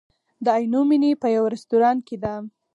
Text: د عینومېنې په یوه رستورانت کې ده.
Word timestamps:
د 0.43 0.45
عینومېنې 0.57 1.11
په 1.21 1.27
یوه 1.35 1.47
رستورانت 1.55 2.01
کې 2.07 2.17
ده. 2.23 2.33